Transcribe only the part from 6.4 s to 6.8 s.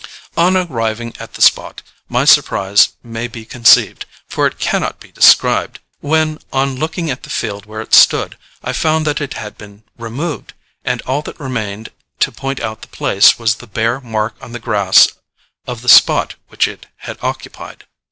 on